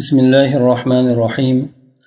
[0.00, 1.58] بسم الله الرحمن الرحيم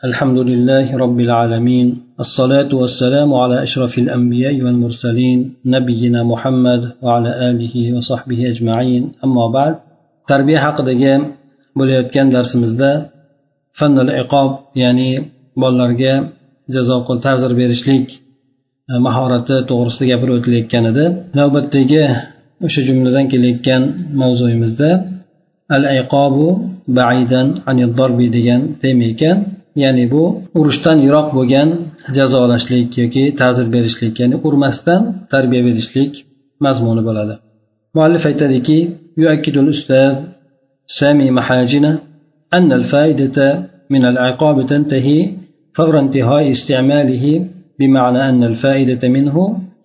[0.10, 1.88] الحمد لله رب العالمين
[2.24, 5.40] الصلاة والسلام على أشرف الأنبياء والمرسلين
[5.76, 9.74] نبينا محمد وعلى آله وصحبه أجمعين أما بعد
[10.32, 11.14] تربية haqidagi
[11.78, 12.92] bo'layotgan darsimizda
[13.80, 14.50] fannul iqob
[14.84, 15.12] ya'ni
[15.62, 16.14] bolalarga
[16.76, 18.08] jazo ta'zir berishlik
[19.08, 21.06] mahorati to'g'risida gapirib o'tilayotgan edi
[21.40, 22.04] navbatdagi
[22.66, 23.82] o'sha jumladan kelayotgan
[24.22, 24.90] mavzuyimizda
[25.76, 26.48] al iqobu
[26.99, 27.47] baidan
[27.99, 29.37] darbi degan tema ekan
[29.83, 30.23] ya'ni bu
[30.59, 31.69] urushdan yiroq bo'lgan
[32.17, 35.01] jazolashlik yoki ta'zir berishlik ya'ni urmasdan
[35.33, 36.13] tarbiya berishlik
[36.65, 37.35] mazmuni bo'ladi
[37.97, 38.79] muallif aytadiki
[39.23, 40.15] يؤكد الأستاذ
[40.87, 41.99] سامي محاجنة
[42.55, 43.37] أن الفائدة
[43.91, 45.31] من العقاب تنتهي
[45.73, 47.47] فور انتهاء استعماله
[47.79, 49.37] بمعنى أن الفائدة منه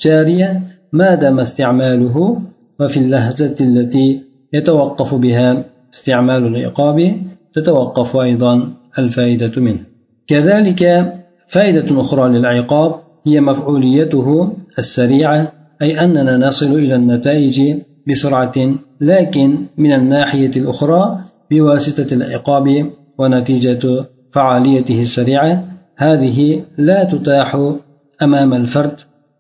[0.02, 0.62] جارية
[0.94, 2.41] ما دام استعماله
[2.80, 4.22] وفي اللهجة التي
[4.54, 5.64] يتوقف بها
[5.95, 7.12] استعمال العقاب
[7.55, 9.81] تتوقف أيضا الفائدة منه.
[10.27, 11.12] كذلك
[11.48, 12.95] فائدة أخرى للعقاب
[13.27, 17.77] هي مفعوليته السريعة أي أننا نصل إلى النتائج
[18.09, 21.20] بسرعة لكن من الناحية الأخرى
[21.51, 22.86] بواسطة العقاب
[23.19, 25.64] ونتيجة فعاليته السريعة
[25.97, 27.75] هذه لا تتاح
[28.23, 28.97] أمام الفرد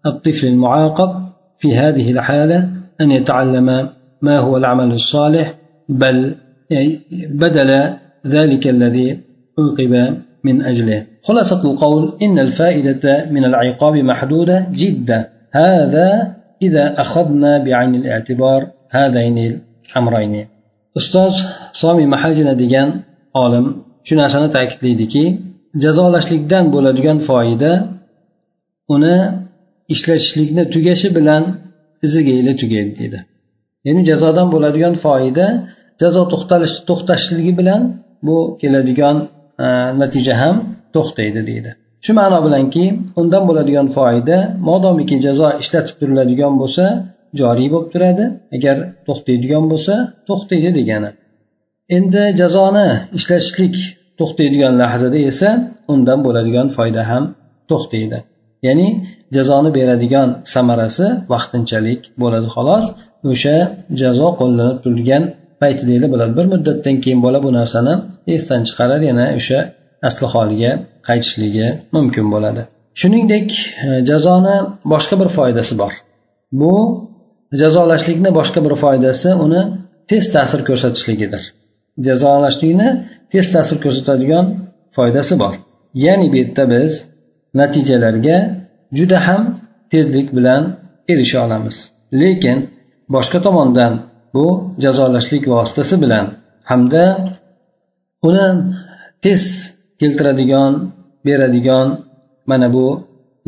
[0.06, 1.10] الطفل المعاقب
[1.58, 2.68] في هذه الحالة
[3.00, 3.88] أن يتعلم
[4.22, 5.54] ما هو العمل الصالح
[5.88, 6.34] بل
[7.43, 7.69] بدل
[8.27, 9.19] ذلك الذي
[9.59, 9.93] عوقب
[10.43, 15.19] من أجله خلاصة القول إن الفائدة من العقاب محدودة جدا
[15.51, 19.37] هذا إذا أخذنا بعين الاعتبار هذين
[19.91, 20.45] الأمرين
[20.99, 21.33] ustoz
[21.81, 22.89] somiy mahajina degan
[23.43, 23.65] olim
[24.07, 25.23] shu narsani ta'kidlaydiki
[25.83, 27.71] jazolashlikdan bo'ladigan foyda
[28.95, 29.15] uni
[29.93, 31.43] ishlatishlikni tugashi bilan
[32.05, 33.19] iziga ila tugaydi deydi
[33.85, 35.45] ya'ni jazodan bo'ladigan foyda
[36.02, 36.22] jazo
[36.88, 37.82] to'xtashligi bilan
[38.26, 39.16] bu keladigan
[39.64, 39.66] e,
[40.00, 40.56] natija ham
[40.94, 41.70] to'xtaydi deydi.
[42.04, 42.84] Shu ma'no bilanki
[43.20, 46.84] undan bo'ladigan foyda modomiki jazo ishlatib turiladigan bo'lsa
[47.40, 48.24] joriy bo'lib turadi.
[48.56, 49.94] Agar to'xtaydigan bo'lsa
[50.28, 51.10] to'xtaydi degani.
[51.96, 53.74] Endi jazoni ishlatishlik
[54.18, 55.48] to'xtaydigan lahzada esa
[55.92, 57.24] undan bo'ladigan foyda ham
[57.70, 58.18] to'xtaydi.
[58.66, 58.88] Ya'ni
[59.36, 62.84] jazoni beradigan samarasi vaqtinchalik bo'ladi xolos.
[63.30, 63.56] O'sha
[64.00, 65.24] jazo qo'llanib turilgan
[65.62, 67.94] paytidagina bo'ladi bir muddatdan keyin bola bu narsani
[68.34, 69.58] esdan chiqarar yana o'sha
[70.08, 70.72] asli holiga
[71.08, 72.62] qaytishligi mumkin bo'ladi.
[73.00, 73.48] Shuningdek
[73.86, 74.56] e, jazoni
[74.92, 75.92] boshqa bir foydasi bor.
[76.60, 76.74] Bu
[77.60, 79.62] jazolashlikni boshqa bir foydasi uni
[80.10, 81.42] tez ta'sir ko'rsatishligidir.
[82.06, 82.88] Jazolashlikni
[83.32, 84.46] tez ta'sir ko'rsatadigan
[84.96, 85.54] foydasi bor.
[86.04, 86.92] Ya'ni bu yerda biz
[87.60, 88.38] natijalarga
[88.98, 89.42] juda ham
[89.92, 90.62] tezlik bilan
[91.12, 91.76] erisha olamiz.
[92.20, 92.58] Lekin
[93.14, 93.92] boshqa tomondan
[94.34, 94.46] bu
[94.84, 96.26] jazolashlik vositasi bilan
[96.70, 97.04] hamda
[98.28, 98.48] uni
[99.24, 99.42] tez
[100.00, 100.72] keltiradigan
[101.26, 101.86] beradigan
[102.50, 102.86] mana bu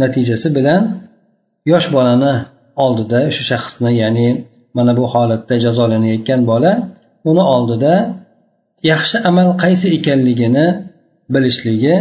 [0.01, 0.83] natijasi bilan
[1.73, 2.35] yosh bolani
[2.85, 4.29] oldida o'sha shaxsni ya'ni
[4.77, 6.73] mana bu holatda jazolanayotgan bola
[7.31, 7.95] uni oldida
[8.91, 10.67] yaxshi amal qaysi ekanligini
[11.33, 11.95] bilishligi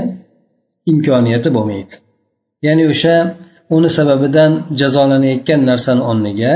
[0.92, 1.94] imkoniyati bo'lmaydi.
[2.66, 3.16] Ya'ni o'sha
[3.76, 6.54] uni sababidan jazolanayotgan narsani o'rniga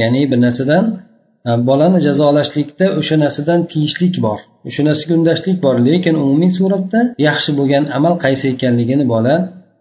[0.00, 0.84] ya'ni bir narsadan
[1.68, 4.38] bolani jazolashlikda o'sha narsadan tiyishlik bor
[4.68, 9.34] o'sha narsaga undashlik bor lekin umumiy suratda yaxshi bo'lgan amal qaysi ekanligini bola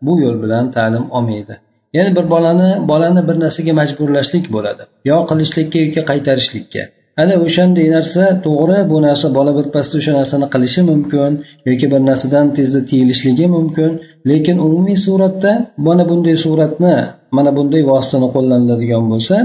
[0.05, 1.53] bu yo'l bilan ta'lim olmaydi.
[1.97, 6.83] Ya'ni bir bolani bolani bir narsaga majburlashlik bo'ladi yo qilishlikka yoki qaytarishlikka.
[7.21, 11.31] Ana o'shanday narsa to'g'ri bu narsa bola birpasda o'sha narsani qilishi mumkin
[11.69, 13.91] yoki bir narsadan tezda tiyilishligi mumkin.
[14.29, 15.51] Lekin umumiy suratda
[15.87, 16.95] mana bunday suratni
[17.37, 19.35] mana bunday vositani qo'llaniladigan bo'lsa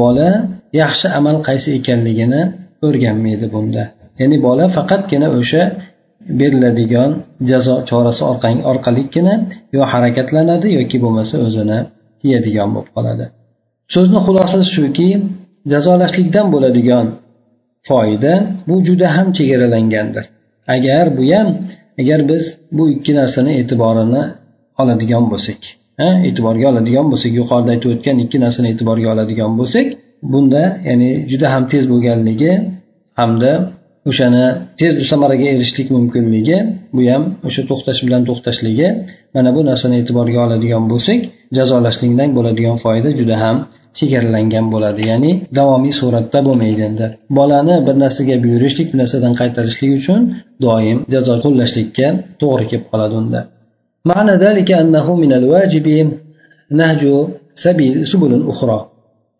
[0.00, 0.28] bola
[0.82, 2.40] yaxshi amal qaysi ekanligini
[2.86, 3.82] o'rganmaydi bunda.
[4.20, 5.62] Ya'ni bola faqatgina o'sha
[6.40, 7.10] beriladigan
[7.50, 8.22] jazo chorasi
[8.70, 9.34] orqaligina
[9.76, 11.78] yo harakatlanadi yoki bo'lmasa o'zini
[12.20, 13.24] tiyadigan bo'lib qoladi.
[13.94, 15.08] So'zni xulosasi shuki
[15.72, 17.06] jazolashlikdan bo'ladigan
[17.88, 18.32] foyda
[18.68, 20.24] bu juda ham chegaralangandir.
[20.74, 21.48] Agar bu ham
[22.00, 24.22] agar biz bu ikki narsani e'tiborini
[24.80, 25.60] oladigan bo'lsak
[26.28, 29.86] e'tiborga oladigan bo'lsak yuqorida aytib o'tgan ikki narsani e'tiborga oladigan bo'lsak
[30.32, 32.52] bunda ya'ni juda ham tez bo'lganligi
[33.20, 33.52] hamda
[34.09, 34.43] o'shani
[34.79, 36.57] tez samaraga erishishlik mumkinligi
[36.95, 38.87] bu ham o'sha to'xtash bilan to'xtashligi
[39.35, 41.19] mana bu narsani e'tiborga oladigan bo'lsak
[41.57, 43.57] jazolashlikdan bo'ladigan foyda juda ham
[43.97, 47.05] chegaralangan bo'ladi ya'ni davomiy suratda bo'lmaydi endi
[47.37, 50.19] bolani bir narsaga buyurishlik bir narsadan qaytarishlik uchun
[50.65, 52.07] doim jazo qo'llashlikka
[52.41, 53.41] to'g'ri kelib qoladi unda
[54.11, 55.87] معنى ذلك أنه من الواجب
[56.79, 57.03] نهج
[57.65, 58.79] سبيل سبل أخرى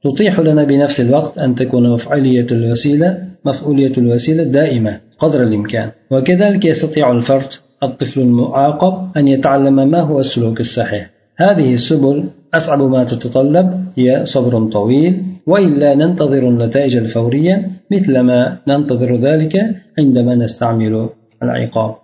[0.04, 5.90] تطيح لنا بنفس الوقت أن تكون مفعولية الوسيلة مفعولية الوسيلة دائمة قدر الإمكان.
[6.10, 7.48] وكذلك يستطيع الفرد
[7.82, 11.10] الطفل المعاقب أن يتعلم ما هو السلوك الصحيح.
[11.36, 12.24] هذه السبل
[12.54, 19.56] أصعب ما تتطلب هي صبر طويل وإلا ننتظر النتائج الفورية مثلما ننتظر ذلك
[19.98, 21.08] عندما نستعمل
[21.42, 21.94] العقاب.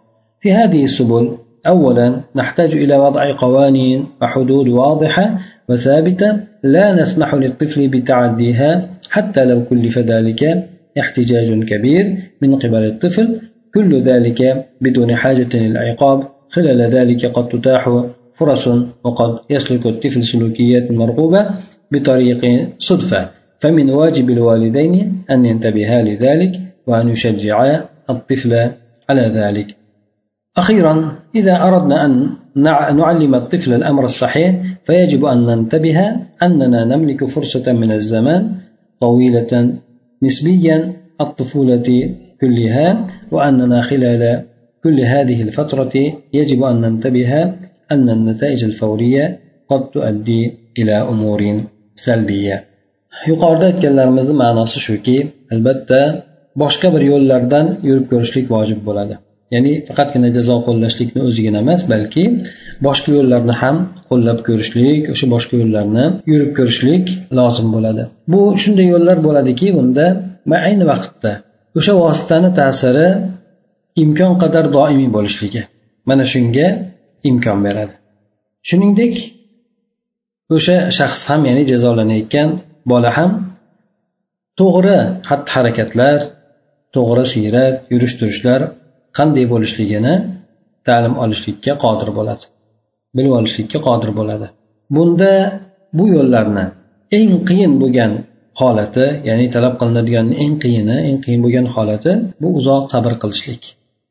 [0.41, 1.31] في هذه السبل
[1.67, 9.99] أولا نحتاج إلى وضع قوانين وحدود واضحة وثابتة لا نسمح للطفل بتعديها حتى لو كلف
[9.99, 10.69] ذلك
[10.99, 13.41] احتجاج كبير من قبل الطفل
[13.75, 16.23] كل ذلك بدون حاجة للعقاب.
[16.51, 18.03] خلال ذلك قد تتاح
[18.35, 18.69] فرص
[19.05, 21.47] وقد يسلك الطفل سلوكيات مرغوبة
[21.93, 23.31] بطريق صدفة.
[23.61, 26.53] فمن واجب الوالدين أن ينتبها لذلك
[26.87, 28.71] وأن يشجعا الطفل
[29.11, 29.77] على ذلك.
[30.57, 32.31] أخيرا إذا أردنا أن
[32.97, 35.99] نعلم الطفل الأمر الصحيح فيجب أن ننتبه
[36.43, 38.43] أننا نملك فرصة من الزمان
[39.01, 39.53] طويلة
[40.23, 40.77] نسبيا
[41.21, 41.89] الطفولة
[42.41, 42.89] كلها
[43.35, 44.23] وأننا خلال
[44.85, 45.95] كل هذه الفترة
[46.39, 47.33] يجب أن ننتبه
[47.93, 49.25] أن النتائج الفورية
[49.71, 50.43] قد تؤدي
[50.79, 51.41] إلى أمور
[52.05, 52.57] salbiya
[53.31, 55.17] yuqorida aytganlarimizni ma'nosi shuki
[55.55, 56.01] albatta
[56.63, 59.15] boshqa bir yo'llardan yurib ko'rishlik vojib bo'ladi.
[59.55, 62.25] Ya'ni faqatgina jazo qo'llashlikni o'zigina emas balki
[62.87, 63.77] boshqa yo'llarni ham
[64.11, 67.05] qo'llab ko'rishlik o'sha boshqa yo'llarni yurib ko'rishlik
[67.39, 68.03] lozim bo'ladi.
[68.33, 70.07] Bu shunday yo'llar bo'ladiki unda
[70.69, 71.33] ayni vaqtda
[71.79, 73.09] o'sha vositani ta'siri
[74.03, 75.63] imkon qadar doimiy bo'lishligi
[76.09, 76.67] mana shunga
[77.31, 77.95] imkon beradi.
[78.69, 79.15] Shuningdek
[80.57, 82.49] o'sha shaxs ham ya'ni jazolanayotgan
[82.91, 83.31] bola ham
[84.61, 86.19] to'g'ri xatti harakatlar
[86.95, 88.61] to'g'ri siyrat yurish turishlar
[89.17, 90.15] qanday bo'lishligini
[90.89, 92.45] ta'lim olishlikka qodir bo'ladi
[93.17, 94.47] bilib olishlikka qodir bo'ladi.
[94.97, 95.33] Bunda
[95.99, 96.65] bu yo'llarni
[97.19, 98.13] eng qiyin bo'lgan
[98.61, 103.63] holati ya'ni talab qilinadigan eng qiyini eng qiyin bo'lgan holati bu uzoq sabr qilishlik.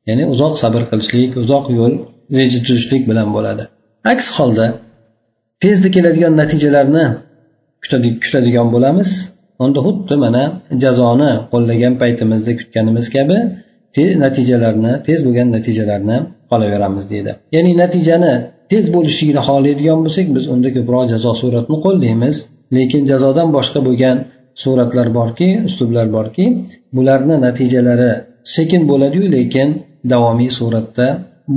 [0.08, 1.94] Ya'ni uzoq sabr qilishlik uzoq yo'l
[2.38, 3.64] reja tuzishlik bilan bo'ladi.
[4.14, 4.66] Aks holda
[5.64, 7.06] tezda keladigan natijalarni
[8.24, 9.10] kutadigan bo'lamiz.
[9.64, 10.44] Unda xuddi mana
[10.84, 13.38] jazoni qo'llagan paytimizda kutganimiz kabi
[14.24, 16.18] natijalarni tez bo'lgan natijalarni
[16.56, 17.32] olaveramiz deydi.
[17.56, 18.34] Ya'ni natijani
[18.72, 22.36] tez bo'lishligini xohlaydigan bo'lsak biz unda ko'proq jazo suratini qo'llaymiz.
[22.78, 24.18] Lekin jazodan boshqa bo'lgan
[24.64, 26.46] suratlar borki uslublar borki
[26.96, 28.12] bularni natijalari
[28.56, 29.70] sekin bo'ladiyu lekin
[30.14, 31.08] davomiy suratda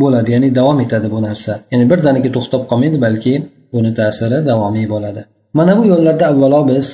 [0.02, 1.52] bo'ladi ya'ni davom etadi bu narsa.
[1.73, 3.35] Ya'ni birdaniga to'xtab qolmaydi balki
[3.75, 5.20] buni ta'siri davomiy bo'ladi.
[5.58, 6.87] Mana bu yo'llarda avvalo biz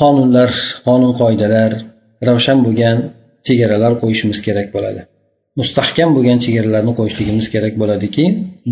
[0.00, 0.50] qonunlar
[0.86, 1.70] qonun qoidalar
[2.28, 2.96] ravshan bo'lgan
[3.46, 5.00] chegaralar qo'yishimiz kerak bo'ladi.
[5.60, 8.24] Mustahkam bo'lgan chegaralarni qo'yishligimiz kerak bo'ladiki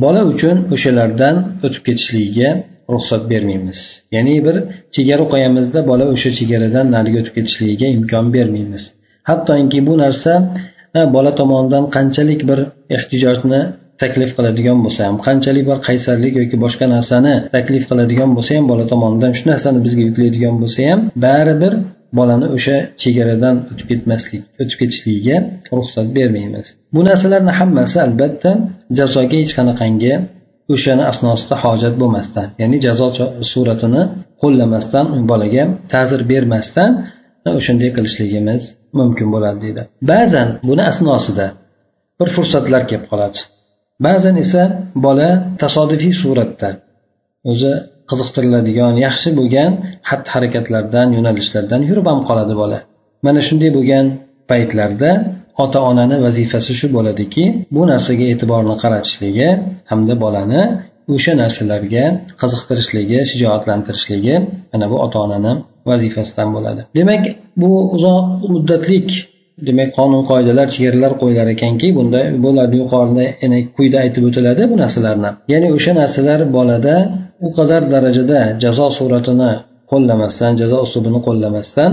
[0.05, 1.35] bola uchun o'shalardan
[1.67, 2.51] o'tib ketishligiga
[2.95, 3.79] ruxsat bermaymiz.
[4.15, 4.57] Ya'ni bir
[4.97, 8.83] chegara qo'yamizda bola o'sha chegaradan nariga o'tib ketishligiga imkon bermaymiz.
[9.29, 10.33] Hattoki bu narsa
[11.17, 12.59] bola tomonidan qanchalik bir
[12.97, 13.61] ehtijojni
[14.03, 18.85] taklif qiladigan bo'lsa ham qanchalik bir qaysarlik yoki boshqa narsani taklif qiladigan bo'lsa ham bola
[18.93, 21.73] tomonidan shu narsani bizga yuklaydigan bo'lsa ham baribir
[22.17, 25.37] bolani o'sha chegaradan o'tib ketmaslik o'tib ketishligiga
[25.79, 26.67] ruxsat bermaymiz.
[26.95, 28.51] Bu narsalarni hammasi albatta
[28.99, 30.13] jazoga hech qanaqangi
[30.75, 33.09] o'shani asnosida hojat bo'lmasdan ya'ni jazo
[33.53, 34.03] suratini
[34.43, 36.91] qo'llamasdan bolaga ta'zir bermasdan
[37.47, 38.63] e, o'shanday qilishligimiz
[38.99, 39.83] mumkin bo'ladi deydi.
[40.13, 41.47] Ba'zan buni asnosida
[42.19, 43.39] bir fursatlar kelib qoladi.
[44.07, 44.63] Ba'zan esa
[45.07, 45.31] bola
[45.63, 46.71] tasodifiy suratda
[47.51, 47.73] o'zi
[48.11, 49.71] qiziqtiriladigan yaxshi bo'lgan
[50.09, 52.79] xatti harakatlardan yo'nalishlardan yurib ham qoladi bola.
[53.27, 54.05] Mana shunday bo'lgan
[54.51, 55.11] paytlarda
[55.65, 59.49] ota onani vazifasi shu bo'ladiki bu narsaga e'tiborni qaratishligi
[59.91, 60.63] hamda bolani
[61.15, 62.05] o'sha narsalarga
[62.41, 64.35] qiziqtirishligi shijoatlantirishligi
[64.73, 65.53] mana bu ota onani
[65.91, 66.81] vazifasidan bo'ladi.
[66.99, 67.25] Demak
[67.61, 69.09] bu uzoq muddatlik
[69.67, 75.31] demak qonun qoidalar chegaralar qo'yilar ekanki bunda bularni yuqorida yana quyida aytib o'tiladi bu narsalarni.
[75.53, 76.95] Ya'ni o'sha narsalar bolada
[77.47, 79.51] u qadar darajada jazo suratini
[79.91, 81.93] qo'llamasdan jazo uslubini qo'llamasdan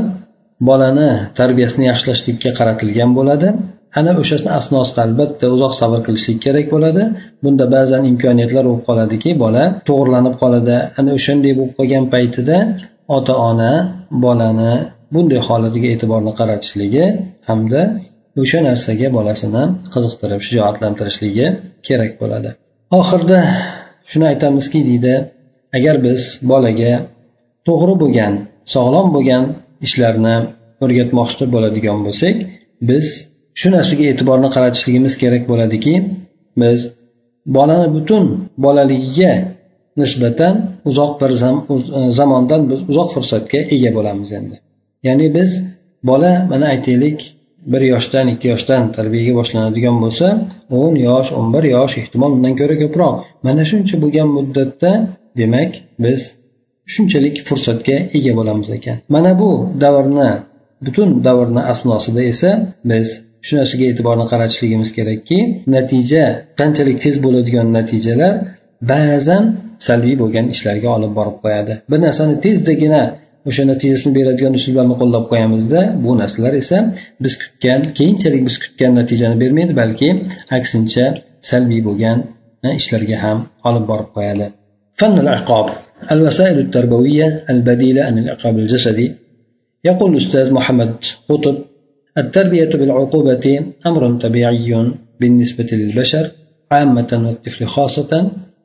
[0.70, 3.48] bolani tarbiyasini yaxshilashlikka qaratilgan bo'ladi.
[4.00, 7.04] Ana o'sha asnosida albatta uzoq sabr qilishlik kerak bo'ladi.
[7.44, 10.76] Bunda ba'zan imkoniyatlar bo'lib qoladiki bola to'g'irlanib qoladi.
[11.00, 12.58] Ana o'shanday bo'lib qolgan paytida
[13.18, 13.72] ota ona
[14.24, 14.74] bolani
[15.16, 17.06] bunday holatiga e'tiborni qaratishligi
[17.50, 17.82] hamda
[18.42, 21.48] o'sha narsaga bolasini qiziqtirib shijoatlantirishligi
[21.88, 22.50] kerak bo'ladi.
[23.00, 23.40] Oxirida
[24.12, 25.14] shuni aytamizki deydi
[25.78, 26.94] agar biz bolaga
[27.68, 28.34] to'g'ri bo'lgan
[28.74, 29.44] sog'lom bo'lgan
[29.88, 30.36] ishlarni
[30.84, 32.36] o'rgatmoqchi bo'ladigan bo'lsak
[32.90, 33.06] biz
[33.60, 35.94] shu narsaga e'tiborni qaratishligimiz kerak bo'ladiki
[36.62, 36.80] biz
[37.58, 38.26] bolani butun
[38.66, 39.34] bolaligiga
[40.02, 40.54] nisbatan
[40.90, 41.32] uzoq bir
[42.20, 44.56] zamondan biz uzoq fursatga ega bo'lamiz endi.
[45.08, 45.52] Ya'ni biz
[46.10, 47.20] bola mana aytaylik
[47.72, 50.28] bir yoshdan ikki yoshdan tarbiyaga boshlanadigan bo'lsa
[50.80, 53.16] o'n yosh o'n bir yosh ehtimol undan ko'ra ko'proq.
[53.48, 54.92] Mana shuncha bo'lgan muddatda
[55.40, 55.72] demak
[56.06, 56.22] biz
[56.94, 58.98] shunchalik fursatga ega bo'lamiz ekan.
[59.16, 59.50] Mana bu
[59.84, 60.30] davrni
[60.86, 62.52] butun davrni asnosida esa
[62.92, 63.08] biz
[63.46, 65.40] shu narsaga e'tiborni qaratishligimiz kerakki
[65.76, 66.24] natija
[66.60, 68.34] qanchalik tez bo'ladigan natijalar
[68.92, 69.44] ba'zan
[69.88, 71.74] salbiy bo'lgan ishlarga olib borib qo'yadi.
[71.92, 73.02] Bir narsani tezdagina
[73.49, 76.79] o'sha natijasini beradigan usullarni qo'llab qo'yamizda bu narsalar esa
[77.25, 80.09] biz kutgan keyinchalik biz kutgan natijani bermaydi balki
[80.59, 81.07] aksincha
[81.51, 82.19] salbiy bo'lgan
[82.81, 83.39] ishlarga ham
[83.69, 84.47] olib borib qo'yadi
[86.15, 89.13] الوسائل التربوية البديلة عن العقاب الجسدي
[89.85, 90.93] يقول الأستاذ محمد
[91.29, 91.57] قطب
[92.19, 93.47] التربية بالعقوبة
[93.87, 96.31] أمر طبيعي بالنسبة للبشر
[96.73, 98.13] عامة والطفل خاصة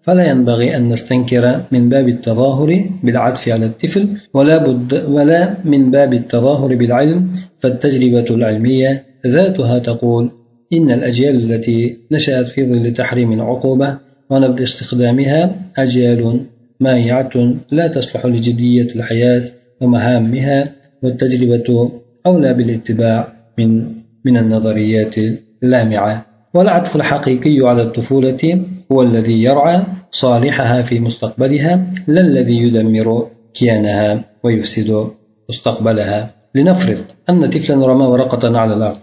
[0.02, 6.12] فلا ينبغي أن نستنكر من باب التظاهر بالعطف على الطفل ولا, بد ولا من باب
[6.12, 10.30] التظاهر بالعلم فالتجربة العلمية ذاتها تقول
[10.72, 13.96] إن الأجيال التي نشأت في ظل تحريم العقوبة
[14.30, 16.40] ونبذ استخدامها أجيال
[16.80, 19.44] مائعة لا تصلح لجدية الحياة
[19.80, 20.64] ومهامها
[21.02, 21.90] والتجربة
[22.26, 23.28] أولى بالاتباع
[23.58, 23.84] من
[24.24, 25.14] من النظريات
[25.62, 26.26] اللامعة.
[26.54, 28.60] والعطف الحقيقي على الطفولة
[28.92, 35.10] هو الذي يرعى صالحها في مستقبلها لا الذي يدمر كيانها ويفسد
[35.48, 36.34] مستقبلها.
[36.54, 39.00] لنفرض أن طفلا رمى ورقة على الأرض.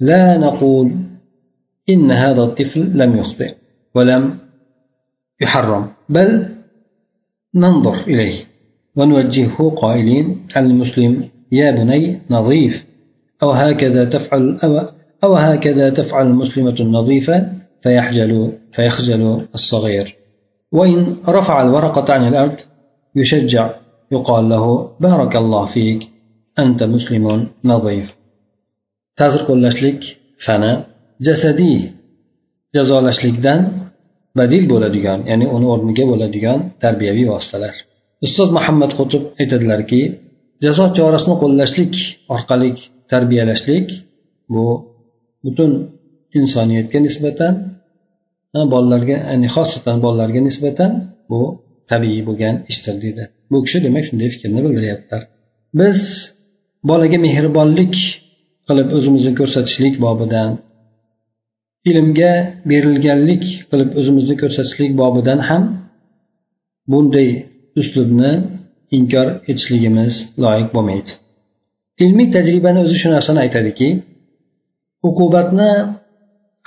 [0.00, 0.92] لا نقول
[1.88, 3.54] إن هذا الطفل لم يخطئ
[3.94, 4.38] ولم
[5.40, 6.46] يحرم بل
[7.54, 8.44] ننظر إليه
[8.96, 12.84] ونوجهه قائلين المسلم يا بني نظيف
[13.42, 14.80] أو هكذا تفعل أو,
[15.24, 19.23] أو هكذا تفعل المسلمة النظيفة؟ فيحجل فيخجل
[19.53, 20.15] الصغير
[20.71, 22.57] وإن رفع الورقة عن الأرض
[23.15, 23.69] يشجع
[24.11, 26.01] يقال له بارك الله فيك
[26.59, 28.19] أنت مسلم نظيف
[29.19, 29.99] ta'zir qo'llashlik
[30.45, 30.71] fani
[31.27, 31.79] jasadiy
[32.75, 33.59] jazolashlikdan
[34.37, 37.75] badil bo'ladigan ya'ni uni o'rniga bo'ladigan tarbiyaviy vositalar
[38.25, 40.01] ustoz muhammad qutub aytadilarki
[40.65, 41.93] jazo chorasini qo'llashlik
[42.35, 42.69] orqali
[43.11, 43.87] tarbiyalashlik
[44.53, 44.63] bu
[45.45, 45.71] butun
[46.38, 47.54] insoniyatga nisbatan
[48.72, 50.90] bolalarga ya'ni xosatan bolalarga nisbatan
[51.30, 51.40] bu
[51.90, 55.22] tabiiy bo'lgan ishdir deydi bu kishi demak shunday fikrni bildiryaptilar.
[55.80, 55.98] Biz
[56.90, 57.94] bolaga mehribonlik
[58.68, 60.50] qilib o'zimizni ko'rsatishlik bobidan
[61.90, 62.32] ilmga
[62.70, 65.62] berilganlik qilib o'zimizni ko'rsatishlik bobidan ham
[66.92, 67.28] bunday
[67.80, 68.32] uslubni
[68.96, 70.14] inkor etishligimiz
[70.44, 71.10] loyiq bo'lmaydi.
[72.04, 73.88] Ilmiy tajribani o'zi shu narsani aytadiki
[75.08, 75.70] uqubatni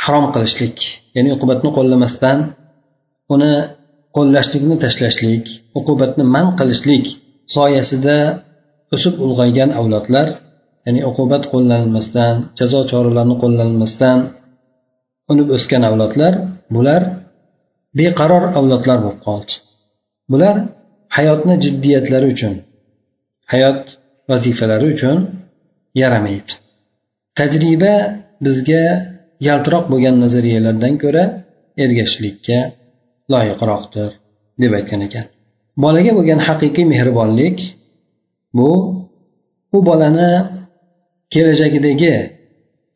[0.04, 0.78] harom qilishlik
[1.16, 2.38] ya'ni uqubatni qo'llamasdan
[3.34, 3.52] uni
[4.16, 5.46] qo'llashlikni tashlashlik
[5.80, 7.06] uqubatni man qilishlik
[7.56, 8.18] soyasida
[8.96, 10.28] o'sib ulg'aygan avlodlar
[10.86, 14.18] ya'ni uqubat qo'llanilmasdan jazo choralarini qo'llanilmasdan
[15.32, 16.34] unib o'sgan avlodlar
[16.76, 17.02] bular
[18.00, 19.54] beqaror avlodlar bo'lib qoldi.
[20.32, 20.56] Bular
[21.18, 22.54] hayotni jiddiyatlari uchun
[23.54, 23.82] hayot
[24.30, 25.18] vazifalari uchun
[26.02, 26.52] yaramaydi.
[27.38, 27.94] Tajriba
[28.46, 28.84] bizga
[29.48, 31.24] yaltiroq bo'lgan nazariyalardan ko'ra
[31.84, 32.60] ergashishlikka
[33.34, 34.12] loyiqroqdir
[34.62, 35.26] deb aytgan ekan.
[35.84, 37.58] Bolaga bo'lgan haqiqiy mehribonlik
[38.58, 38.72] bu
[39.76, 40.32] u bolani
[41.34, 42.14] kelajagidagi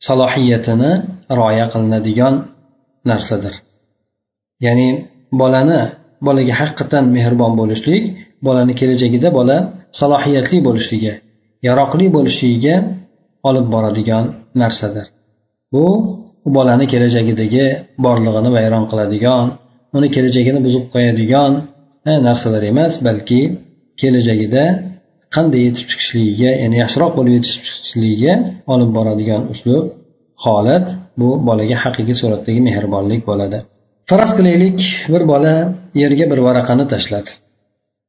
[0.08, 0.92] salohiyatini
[1.40, 2.36] rioya qilinadigan
[3.10, 3.54] narsadir.
[4.66, 4.90] Ya'ni
[5.42, 5.82] bolani
[6.28, 8.04] bolaga haqiqatdan mehribon bo'lishlik
[8.46, 9.58] bolani kelajagida bola
[10.00, 11.14] salohiyatli bo'lishligi
[11.68, 12.76] yaroqli bo'lishligiga
[13.50, 14.26] olib boradigan
[14.62, 15.06] narsadir.
[15.74, 15.86] Bu
[16.56, 17.66] bolani kelajagidagi
[18.06, 19.46] borlig'ini vayron qiladigan
[19.98, 21.52] uni kelajagini buzib qo'yadigan
[22.10, 23.42] e, narsalar emas balki
[24.02, 24.64] kelajagida
[25.36, 28.34] qanday yetib chiqishligiga ya'ni yaxshiroq bo'lib yetib chiqishligiga
[28.74, 29.86] olib boradigan uslub
[30.46, 30.86] holat
[31.20, 33.58] bu bolaga haqiqiy suratdagi mehribonlik bo'ladi.
[34.10, 34.80] Faraz qilaylik
[35.14, 35.54] bir bola
[36.02, 37.32] yerga bir varaqani tashladi.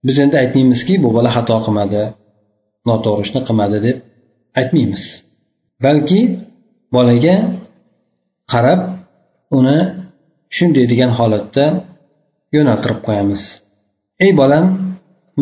[0.07, 2.03] Biz endi aytmaymizki bu bola xato qilmadi
[2.89, 3.97] noto'g'ri ishni qilmadi deb
[4.61, 5.03] aytmaymiz.
[5.85, 6.21] Balki
[6.97, 7.35] bolaga
[8.53, 8.81] qarab
[9.59, 9.79] uni
[10.57, 11.65] shunday degan holatda
[12.57, 13.43] yo'naltirib qo'yamiz.
[14.25, 14.65] Ey bolam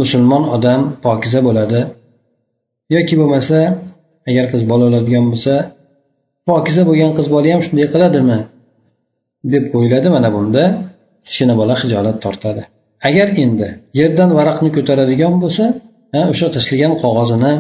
[0.01, 1.81] musulmon odam pokiza bo'ladi.
[2.95, 3.59] Yoki bo'lmasa
[4.29, 5.55] agar qiz bola bo'ladigan bo'lsa
[6.49, 8.39] pokiza bo'lgan qiz bola ham shunday qiladimi?
[9.53, 10.63] deb o'yladi mana bunda
[11.27, 12.63] kichkina bola hijolat tortadi.
[13.09, 13.69] Agar endi
[14.01, 15.65] yerdan varaqni ko'taradigan bo'lsa
[16.33, 17.53] o'sha tashlagan qog'ozini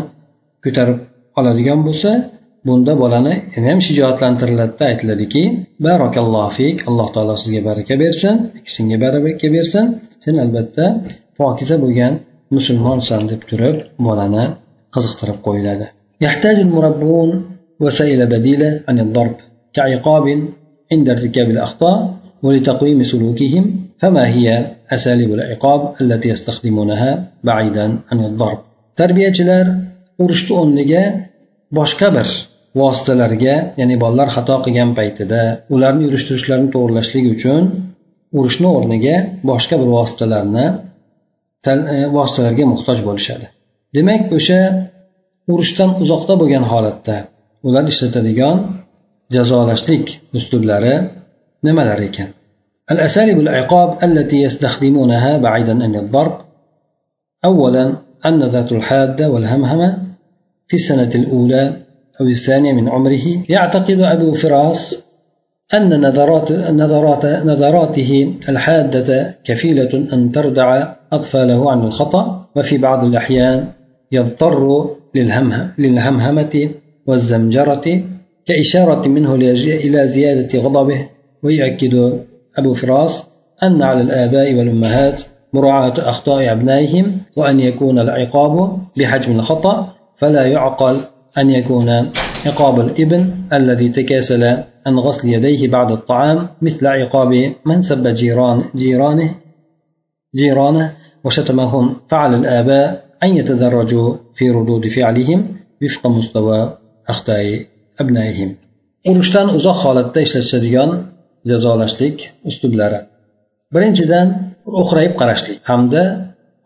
[0.64, 0.98] ko'tarib
[1.38, 2.10] oladigan bo'lsa
[2.67, 5.43] bunda bolani yana ham shijoatlantiriladida aytiladiki
[5.85, 8.35] barokallohu fik alloh taolo sizga baraka bersin
[8.73, 9.85] senga baraka bersin
[10.23, 10.85] sen albatta
[11.39, 12.13] pokiza bo'lgan
[12.55, 13.75] musulmonsan deb turib
[14.07, 14.43] bolani
[14.95, 15.87] qiziqtirib qo'yiladi
[16.25, 17.29] يحتاج المربون
[17.83, 19.35] وسائل بديلة عن الضرب
[19.75, 20.25] كعقاب
[20.91, 21.97] عند ارتكاب الأخطاء
[22.43, 23.65] ولتقويم سلوكهم
[24.01, 24.47] فما هي
[24.95, 27.11] أساليب العقاب التي يستخدمونها
[27.43, 28.59] بعيدا عن الضرب
[28.99, 29.65] tarbiyachilar
[30.23, 31.03] urushni o'rniga
[31.77, 32.27] boshqa bir
[32.81, 35.41] vositalarga ya'ni bolalar xato qilgan paytida
[35.75, 37.61] ularni yurish turishlarini to'g'irlashlik uchun
[38.37, 39.15] urushni o'rniga
[39.49, 40.65] boshqa bir vositalarni
[41.69, 41.73] e,
[42.17, 43.45] vositalarga muhtoj bo'lishadi
[43.95, 44.59] demak o'sha
[45.53, 47.17] urushdan uzoqda bo'lgan holatda
[47.67, 48.57] ular ishlatadigan
[49.35, 50.05] jazolashlik
[50.37, 50.95] uslublari
[51.67, 52.29] nimalar ekan
[52.93, 56.35] الأساليب العقاب التي يستخدمونها بعيدا عن الضرب
[57.45, 57.85] أولا
[58.25, 59.89] النذات الحادة والهمهمة
[60.67, 61.63] في السنة الأولى
[62.20, 63.42] أو الثانية من عمره.
[63.48, 65.04] يعتقد أبو فراس
[65.74, 73.68] أن نظرات نظرات نظراته الحادة كفيلة أن تردع أطفاله عن الخطأ وفي بعض الأحيان
[74.12, 74.90] يضطر
[75.78, 76.70] للهمهمة
[77.06, 78.02] والزمجرة
[78.46, 81.06] كإشارة منه إلى زيادة غضبه.
[81.42, 82.18] ويؤكد
[82.58, 83.10] أبو فراس
[83.62, 85.22] أن على الآباء والأمهات
[85.52, 91.00] مراعاة أخطاء أبنائهم وأن يكون العقاب بحجم الخطأ فلا يعقل
[91.37, 91.89] أن يكون
[92.45, 93.21] عقاب الابن
[93.53, 94.43] الذي تكاسل
[94.87, 97.31] عن غسل يديه بعد الطعام مثل عقاب
[97.65, 99.35] من سب جيران جيرانه
[100.35, 105.47] جيرانه وشتمهم فعلى الآباء أن يتدرجوا في ردود فعلهم
[105.83, 106.77] وفق مستوى
[107.09, 107.65] أخطاء
[107.99, 108.55] أبنائهم
[109.11, 110.89] urushdan uzoq holatda ishlatishadigan
[111.49, 112.17] jazolashlik
[112.49, 112.99] uslublari
[113.75, 114.27] birinchidan
[114.81, 116.01] o'qrayib qarashlik hamda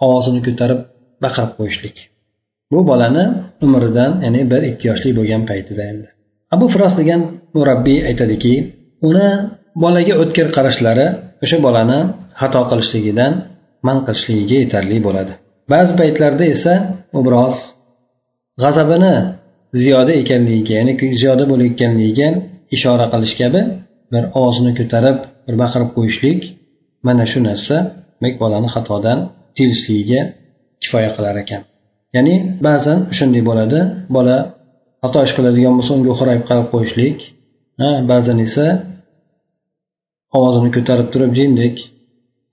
[0.05, 0.79] ovozini ko'tarib
[1.23, 1.97] baqirib qo'yishlik
[2.74, 3.24] Bu bolani
[3.64, 6.08] umridan ya'ni bir ikki yoshli bo'lgan paytida endi.
[6.54, 7.20] Abu firos degan
[7.56, 8.54] murabbiy aytadiki
[9.08, 9.28] uni
[9.82, 11.06] bolaga o'tkir qarashlari
[11.44, 12.00] o'sha bolani
[12.40, 13.32] xato qilishligidan
[13.86, 15.32] man qilishligiga yetarli bo'ladi.
[15.72, 16.74] Ba'zi paytlarda esa
[17.18, 17.56] u biroz
[18.62, 19.14] g'azabini
[19.82, 22.28] ziyoda ekanligiga ya'ni ziyoda bo'layotganligiga
[22.76, 23.60] ishora qilish kabi
[24.12, 26.40] bir ovozini ko'tarib bir baqirib qo'yishlik
[27.06, 27.76] mana shu narsa
[28.18, 29.18] demak bolani xatodan
[29.56, 30.20] tiyilishligiga
[30.82, 31.62] kifoya qilar ekan.
[32.16, 32.34] Ya'ni
[32.66, 33.78] ba'zan shunday bo'ladi.
[34.16, 34.36] Bola
[35.02, 37.18] xato ish qiladigan bo'lsa unga xo'rayib qarab qo'yishlik
[38.10, 38.66] ba'zan esa
[40.36, 41.74] ovozini ko'tarib turib jindek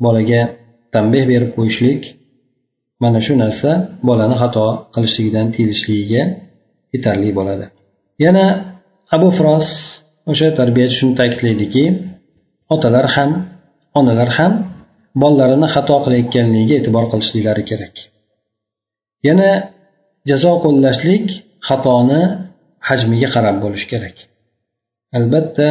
[0.05, 0.41] bolaga
[0.93, 2.01] tanbeh berib qo'yishlik.
[3.03, 3.69] Mana shu narsa
[4.07, 6.23] bolani xato qilishligidan tiyilishligiga
[6.93, 7.65] yetarli bo'ladi.
[8.25, 8.45] Yana
[9.15, 9.67] abu firos
[10.31, 11.83] o'sha tarbiyachi shuni ta'kidlaydiki
[12.75, 13.31] otalar ham
[13.99, 14.53] onalar ham
[15.21, 17.95] bolalarini xato qilayotganligiga e'tibor qilishliklari kerak.
[19.27, 19.49] Yana
[20.29, 21.25] jazo qo'llashlik
[21.67, 22.21] xatoni
[22.87, 24.15] hajmiga qarab bo'lishi kerak.
[25.17, 25.69] Albatta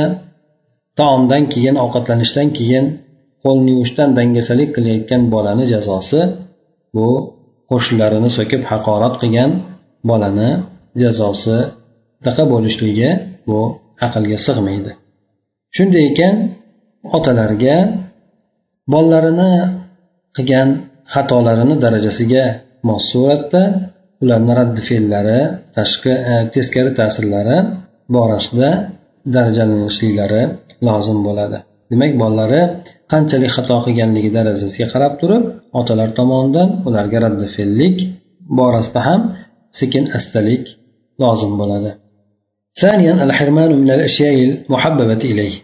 [0.99, 2.85] taomdan keyin ovqatlanishdan keyin
[3.45, 6.21] qo'lni yuvishdan dangasalik qilayotgan bolani jazosi
[6.95, 7.09] bu
[7.71, 9.51] qo'shnilarini so'kib haqorat qilgan
[10.11, 10.51] bolani
[11.03, 11.59] jazosi
[12.27, 13.11] daqa bo'lishligi
[13.49, 13.59] bu
[14.07, 14.93] aqlga sig'maydi.
[15.77, 16.35] Shunday ekan
[17.17, 17.77] otalarga
[18.93, 19.53] bolalarini
[20.37, 20.69] qilgan
[21.13, 22.45] xatolarini darajasiga
[22.88, 23.64] mos suratda
[24.24, 25.40] ularni raddi fe'llari
[25.78, 27.58] tashqi e, teskari ta'sirlari
[28.16, 28.70] borasida
[29.36, 30.44] darajalanishliklari
[30.88, 31.58] lozim bo'ladi
[31.92, 32.62] demak bolalari
[33.12, 35.44] qanchalik xato qilganligi darajasiga qarab turib
[35.80, 37.98] otalar tomonidan ularga raddi fe'llik
[38.60, 39.22] borasida ham
[39.80, 40.64] sekin astalik
[41.24, 41.92] lozim bo'ladi
[42.84, 45.56] ثانيا الحرمان من الأشياء المحببة إليه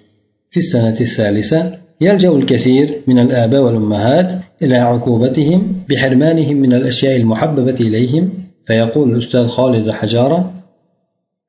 [0.51, 1.59] في السنة الثالثة
[2.00, 4.32] يلجأ الكثير من الآباء والأمهات
[4.62, 8.30] إلى عقوبتهم بحرمانهم من الأشياء المحببة إليهم.
[8.66, 10.52] فيقول الأستاذ خالد حجارة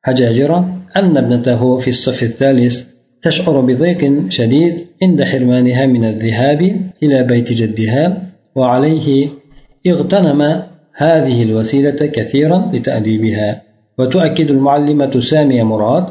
[0.03, 2.73] حجاجرة أن ابنته في الصف الثالث
[3.21, 6.61] تشعر بضيق شديد عند حرمانها من الذهاب
[7.03, 8.21] إلى بيت جدها
[8.55, 9.29] وعليه
[9.87, 10.63] اغتنم
[10.95, 13.61] هذه الوسيلة كثيرا لتأديبها.
[13.99, 16.05] وتؤكد المعلمة سامية مراد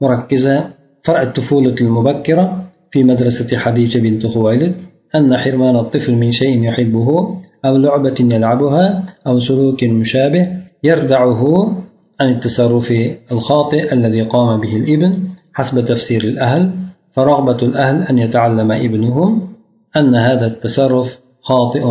[0.00, 0.64] مركزة
[1.04, 4.74] فرع الطفولة المبكرة في مدرسة حديجة بنت خويلد
[5.14, 10.48] أن حرمان الطفل من شيء يحبه أو لعبة يلعبها أو سلوك مشابه
[10.84, 11.72] يردعه
[12.20, 12.92] عن التصرف
[13.32, 15.18] الخاطئ الذي قام به الإبن
[15.54, 16.70] حسب تفسير الأهل
[17.12, 19.48] فرغبة الأهل أن يتعلم ابنهم
[19.96, 21.82] أن هذا التصرف خاطئ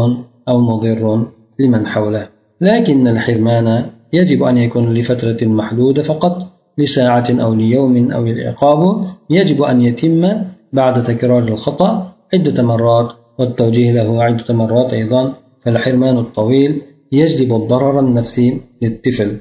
[0.47, 1.27] أو مضر
[1.59, 2.27] لمن حوله.
[2.61, 6.37] لكن الحرمان يجب أن يكون لفترة محدودة فقط
[6.77, 10.41] لساعة أو ليوم أو العقاب يجب أن يتم
[10.79, 11.89] بعد تكرار الخطأ
[12.33, 13.09] عدة مرات
[13.39, 15.21] والتوجيه له عدة مرات أيضا
[15.61, 16.71] فالحرمان الطويل
[17.11, 18.47] يجلب الضرر النفسي
[18.81, 19.31] للطفل.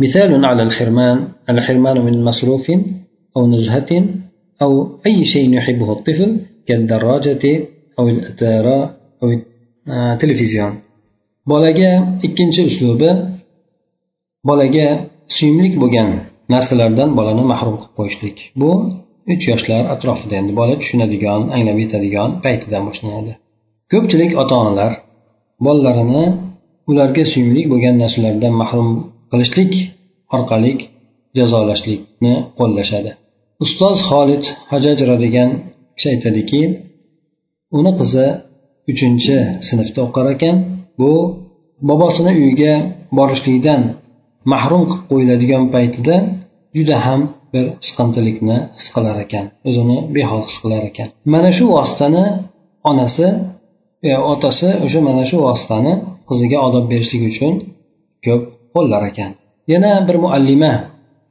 [0.00, 1.16] مثال على الحرمان
[1.52, 2.66] الحرمان من مصروف
[3.36, 3.90] أو نزهة
[4.62, 4.72] أو
[5.06, 6.30] أي شيء يحبه الطفل
[6.66, 7.44] كالدراجة
[7.98, 8.78] أو الأتارة
[10.22, 10.72] televizion
[11.50, 11.90] bolaga
[12.26, 13.10] ikkinchi uslubi
[14.48, 14.86] bolaga
[15.36, 16.08] suyumli bo'lgan
[16.52, 18.70] narsalardan bolani mahrum qilib qo'yishlik bu
[19.32, 23.32] uch yoshlar atrofida endi bola tushunadigan anglab yetadigan paytidan boshlanadi.
[23.92, 24.92] Ko'pchilik ota onalar
[25.66, 26.24] bolalarini
[26.90, 28.88] ularga suyumli bo'lgan narsalardan mahrum
[29.30, 29.72] qilishlik
[30.36, 30.72] orqali
[31.38, 33.10] jazolashlikni qo'llashadi.
[33.64, 35.50] Ustoz xolid hajajra degan
[35.96, 36.62] kishi aytadiki
[37.78, 38.26] uni qizi
[38.92, 39.36] uchinchi
[39.68, 40.56] sinfda o'qir ekan.
[41.00, 41.12] Bu
[41.88, 42.72] bobosini uyiga
[43.18, 43.80] borishlikdan
[44.52, 46.16] mahrum qilib qo'yiladigan paytida
[46.76, 47.20] juda ham
[47.52, 51.08] bir siqintilikni his qilar ekan o'zini behol his qilar ekan.
[51.34, 52.24] Mana shu vositani
[52.90, 53.26] onasi
[54.08, 55.92] e, otasi o'sha mana shu vositani
[56.28, 57.52] qiziga odob berishlik uchun
[58.24, 58.42] ko'p
[58.74, 59.30] qo'llar ekan.
[59.72, 60.72] Yana bir muallima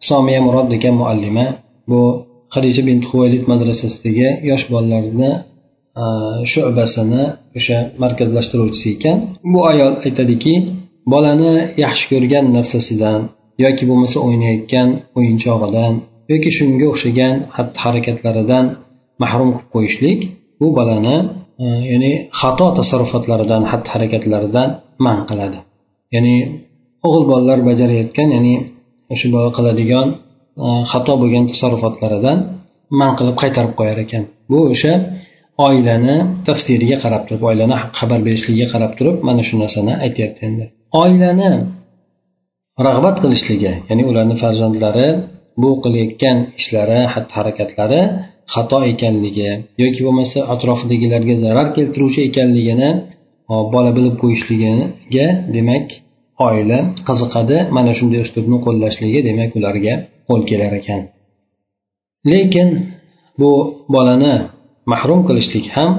[0.09, 1.45] somiya murod degan muallima
[1.89, 2.01] bu
[2.55, 5.31] hadisha bin huvaylid madrasasidagi yosh bolalarni
[6.01, 6.03] e,
[6.51, 7.23] shu'basini
[7.57, 9.17] o'sha markazlashtiruvchisi ekan.
[9.53, 10.53] Bu ayol aytadiki
[11.13, 11.53] bolani
[11.83, 13.21] yaxshi ko'rgan narsasidan
[13.65, 15.93] yoki bo'lmasa o'ynayotgan o'yinchog'idan
[16.31, 18.65] yoki shunga o'xshagan xatti harakatlaridan
[19.23, 20.19] mahrum qilib qo'yishlik
[20.59, 21.17] bu bolani
[21.63, 24.69] e, ya'ni xato tasarrufotlaridan xatti harakatlaridan
[25.05, 25.59] man qiladi.
[26.15, 26.35] Ya'ni
[27.07, 28.53] o'g'il bolalar bajarayotgan ya'ni
[29.13, 30.07] o'sha bola qiladigan
[30.63, 32.37] e, xato bo'lgan tasarrufotlaridan
[32.99, 34.23] man qilib qaytarib qo'yar ekan.
[34.51, 34.93] Bu o'sha
[35.67, 36.15] oilani
[36.47, 40.65] tafsiriga qarab turib oilani xabar berishligiga qarab turib mana shu narsani aytyapti endi.
[41.03, 41.49] Oilani
[42.87, 45.07] rag'bat qilishligi ya'ni ularni farzandlari
[45.61, 48.01] bu qilayotgan ishlari xatti harakatlari
[48.53, 49.49] xato ekanligi
[49.83, 52.89] yoki bo'lmasa atrofidagilarga zarar keltiruvchi ekanligini
[53.73, 55.85] bola bilib qo'yishligiga demak
[56.47, 57.57] oila qiziqadi.
[57.75, 59.93] Mana shunday uslubni qo'llashligi demak ularga
[60.29, 61.01] qo'l kelar ekan.
[62.31, 62.69] Lekin
[63.39, 63.51] bu
[63.95, 64.33] bolani
[64.91, 65.91] mahrum qilishlik ham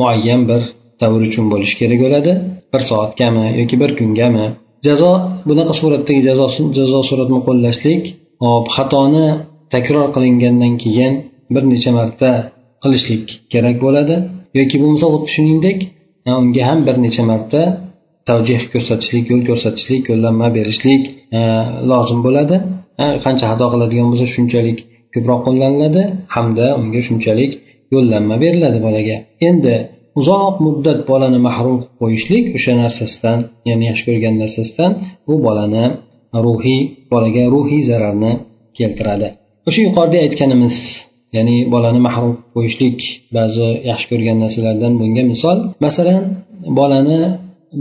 [0.00, 0.62] muayyan bir
[1.02, 2.32] davr uchun bo'lishi kerak bo'ladi.
[2.72, 4.46] Bir soatgami yoki bir kungami
[4.86, 5.10] jazo
[5.48, 6.46] bunaqa suratdagi jazo
[6.78, 8.02] jazo suratini qo'llashlik
[8.44, 9.26] hop xatoni
[9.74, 11.12] takror qilingandan keyin
[11.54, 12.30] bir necha marta
[12.82, 14.16] qilishlik kerak bo'ladi.
[14.58, 15.78] Yoki bo'lmasa xuddi shuningdek
[16.40, 17.60] unga ham bir necha marta
[18.28, 21.02] tavjih ko'rsatishlik yo'l ko'rsatishlik yo'llanma berishlik
[21.90, 22.56] lozim bo'ladi.
[23.24, 24.78] Qancha xato qiladigan bo'lsa shunchalik
[25.14, 26.02] ko'proq qo'llaniladi
[26.36, 27.52] hamda unga shunchalik
[27.94, 29.16] yo'llanma beriladi bolaga.
[29.48, 29.74] Endi
[30.20, 34.90] uzoq muddat bolani mahrum qilib qo'yishlik o'sha narsasidan ya'ni yaxshi ko'rgan narsasidan
[35.26, 35.84] bu bolani
[36.46, 36.80] ruhiy
[37.12, 38.32] bolaga ruhiy zararni
[38.78, 39.28] keltiradi.
[39.68, 40.76] O'sha yuqorida aytganimiz
[41.36, 42.98] ya'ni bolani mahrum qo'yishlik
[43.36, 46.22] ba'zi yaxshi ko'rgan narsalardan bunga misol masalan
[46.78, 47.18] bolani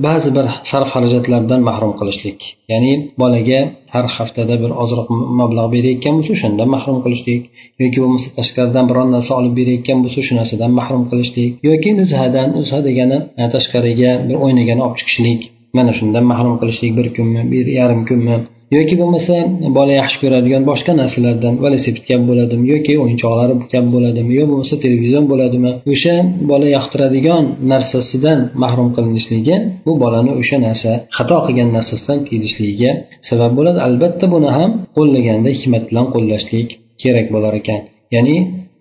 [0.08, 2.40] ba'zi bir sarf xarajatlardan mahrum qilishlik.
[2.72, 3.60] Ya'ni bolaga
[3.94, 5.08] har haftada bir ozroq
[5.40, 7.42] mablag' berayotgan bo'lsa o'shandan mahrum qilishlik.
[7.82, 11.52] Yoki bo'lmasa tashqaridan biron narsa olib berayotgan bo'lsa shu narsadan mahrum qilishlik.
[11.70, 13.18] Yoki nuzhadan nuzha degani
[13.56, 15.42] tashqariga bir o'ynagani olib chiqishlik.
[15.78, 18.38] Mana shundan mahrum qilishlik bir kunmi bir yarim kunmi?
[18.74, 19.36] Yoki bo'lmasa
[19.78, 22.64] bola yaxshi ko'radigan boshqa narsalardan velosiped kabi bo'ladimi?
[22.74, 24.32] Yoki o'yinchoqlari kabi bo'ladimi?
[24.40, 25.72] Yo bo'lmasa televizion bo'ladimi?
[25.94, 26.16] O'sha
[26.52, 29.56] bola yoqtiradigan narsasidan mahrum qilinishligi
[29.88, 32.92] bu bolani o'sha narsa xato qilgan narsasidan tiyilishligiga
[33.30, 33.80] sabab bo'ladi.
[33.88, 36.68] Albatta buni ham qo'llaganda hikmat bilan qo'llashlik
[37.02, 37.82] kerak bo'lar ekan.
[38.16, 38.36] Ya'ni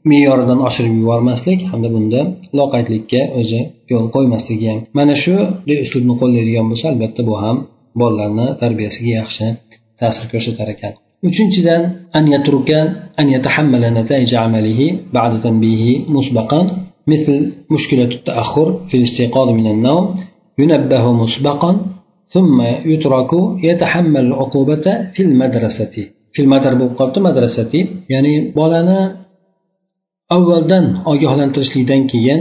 [0.10, 2.20] me'yoridan oshirib yubormaslik hamda bunda
[2.60, 5.36] loqaydlikka o'zi yo'l qo'ymasligi ham mana shu
[5.86, 7.58] uslubni qo'llaydigan bo'lsa albatta bu ham
[8.02, 9.46] bolalarni tarbiyasiga yaxshi
[10.00, 10.94] ta'sir ko'rsatar ekan
[11.30, 11.82] uchinchidan
[12.18, 12.80] an yatruka
[13.20, 16.68] an yatahammala nata'ij amalihi ba'da tanbihi musbaqan
[17.14, 20.04] مثل مشكلة التأخر في الاستيقاظ من النوم
[20.62, 21.72] ينبه مسبقا
[22.28, 23.32] ثم يترك
[23.70, 25.96] يتحمل العقوبة في المدرسة
[26.34, 27.80] في المدرسة bo'lib madrasati
[28.14, 29.00] ya'ni bolani
[30.33, 32.41] avvaldan ogohlantirishlikdan keyin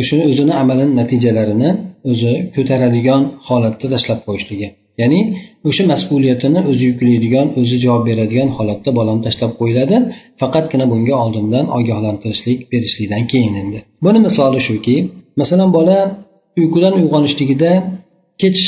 [0.00, 1.70] o'sha o'zini amalini natijalarini
[2.10, 4.68] o'zi ko'taradigan holatda tashlab qo'yishligi.
[5.00, 5.20] Ya'ni
[5.68, 9.96] o'sha mas'uliyatini o'zi yuklaydigan o'zi javob beradigan holatda bolani tashlab qo'yiladi
[10.40, 13.78] faqatgina bunga oldindan ogohlantirishlik berishlikdan keyin endi.
[14.04, 14.96] Buni misoli shuki
[15.40, 15.98] masalan bola
[16.60, 17.70] uyqudan uyg'onishligida
[18.42, 18.60] kech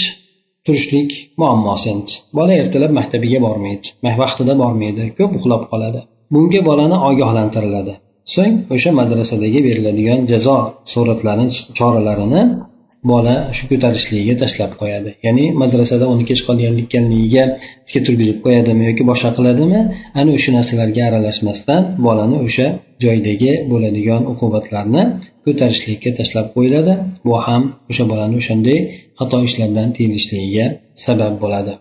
[0.64, 2.12] turishlik muammosi endi.
[2.38, 3.86] Bola ertalab maktabiga bormaydi
[4.22, 6.00] vaqtida bormaydi ko'p uxlab qoladi.
[6.34, 7.94] Bunga bolani ogohlantiriladi.
[8.34, 10.56] So'ng o'sha madrasadagi beriladigan jazo
[10.92, 12.42] suratlarini choralarini
[13.10, 15.10] bola shu ko'tarishligiga tashlab qo'yadi.
[15.26, 17.44] Ya'ni madrasada uni kech qolganligiga
[17.86, 19.80] tikka turgizib qo'yadimi yoki boshqa qiladimi?
[20.20, 22.66] Ana o'sha narsalarga aralashmasdan bolani o'sha
[23.04, 25.02] joydagi bo'ladigan uqubatlarni
[25.44, 26.92] ko'tarishlikka tashlab qo'yiladi.
[27.26, 28.78] Bu ham o'sha bolani o'shanday
[29.18, 30.66] xato ishlardan tiyilishligiga
[31.04, 31.72] sabab bo'ladi.